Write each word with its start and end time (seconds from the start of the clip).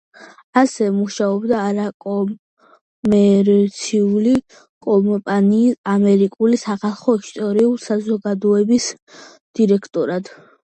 ასევე 0.59 0.93
მუშაობდა 0.93 1.59
არაკომერციული 1.65 4.33
კომპანიის, 4.87 5.77
ამერიკული 5.95 6.61
სახალხო 6.65 7.17
ისტორიული 7.27 7.87
საზოგადოების 7.87 8.91
დირექტორად. 9.15 10.37